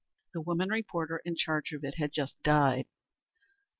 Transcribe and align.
The 0.33 0.41
woman 0.41 0.69
reporter 0.69 1.21
in 1.25 1.35
charge 1.35 1.73
of 1.73 1.83
it 1.83 1.99
had 1.99 2.11
just 2.11 2.41
died. 2.41 2.87